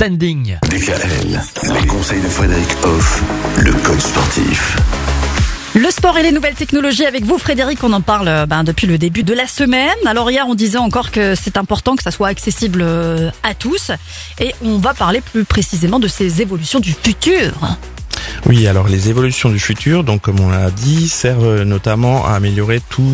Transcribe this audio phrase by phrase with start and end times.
[0.00, 0.56] standing.
[0.62, 1.42] DKL,
[1.78, 3.22] les conseils de Frédéric Hoff,
[3.58, 4.78] le coach sportif.
[5.74, 8.86] Le sport et les nouvelles technologies avec vous, Frédéric, on en parle euh, ben, depuis
[8.86, 9.98] le début de la semaine.
[10.06, 13.90] Alors hier, on disait encore que c'est important que ça soit accessible euh, à tous.
[14.38, 17.52] Et on va parler plus précisément de ces évolutions du futur.
[18.46, 22.80] Oui, alors les évolutions du futur, donc comme on l'a dit, servent notamment à améliorer
[22.88, 23.12] tout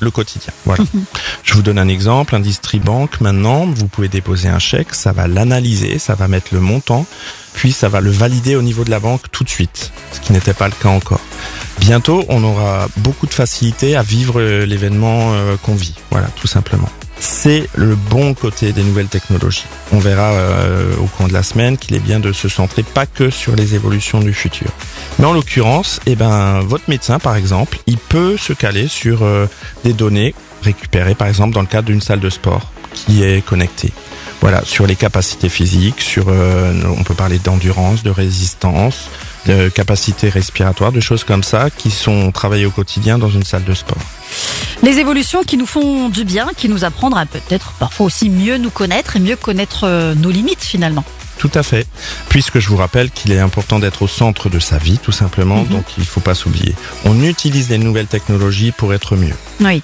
[0.00, 0.52] le quotidien.
[0.64, 0.84] Voilà.
[1.44, 5.28] Je vous donne un exemple, un distribank maintenant, vous pouvez déposer un chèque, ça va
[5.28, 7.06] l'analyser, ça va mettre le montant,
[7.52, 10.32] puis ça va le valider au niveau de la banque tout de suite, ce qui
[10.32, 11.20] n'était pas le cas encore.
[11.78, 15.94] Bientôt, on aura beaucoup de facilité à vivre l'événement euh, qu'on vit.
[16.10, 16.88] Voilà, tout simplement.
[17.44, 19.66] C'est le bon côté des nouvelles technologies.
[19.92, 23.04] On verra euh, au cours de la semaine qu'il est bien de se centrer pas
[23.04, 24.68] que sur les évolutions du futur.
[25.18, 29.46] Mais en l'occurrence, eh ben, votre médecin, par exemple, il peut se caler sur euh,
[29.84, 33.92] des données récupérées, par exemple, dans le cadre d'une salle de sport qui est connectée.
[34.40, 39.10] Voilà, sur les capacités physiques, sur, on peut parler d'endurance, de résistance,
[39.46, 43.64] de capacité respiratoire, de choses comme ça qui sont travaillées au quotidien dans une salle
[43.64, 44.02] de sport.
[44.82, 48.58] Les évolutions qui nous font du bien, qui nous apprennent à peut-être parfois aussi mieux
[48.58, 51.04] nous connaître et mieux connaître euh, nos limites finalement.
[51.38, 51.86] Tout à fait.
[52.28, 55.62] Puisque je vous rappelle qu'il est important d'être au centre de sa vie, tout simplement,
[55.62, 55.68] Mhm.
[55.68, 56.74] donc il ne faut pas s'oublier.
[57.04, 59.34] On utilise les nouvelles technologies pour être mieux.
[59.60, 59.82] Oui.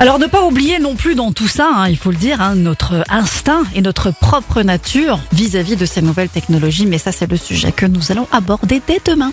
[0.00, 2.54] Alors ne pas oublier non plus dans tout ça, hein, il faut le dire, hein,
[2.54, 6.86] notre instinct et notre propre nature vis-à-vis de ces nouvelles technologies.
[6.86, 9.32] Mais ça, c'est le sujet que nous allons aborder dès demain.